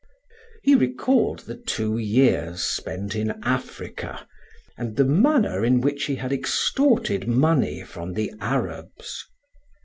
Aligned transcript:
He 0.63 0.73
recalled 0.73 1.41
the 1.41 1.57
two 1.57 1.95
years 1.99 2.63
spent 2.63 3.13
in 3.15 3.37
Africa, 3.43 4.25
and 4.75 4.95
the 4.95 5.05
manner 5.05 5.63
in 5.63 5.79
which 5.79 6.05
he 6.05 6.15
had 6.15 6.33
extorted 6.33 7.27
money 7.27 7.83
from 7.83 8.13
the 8.13 8.33
Arabs. 8.41 9.23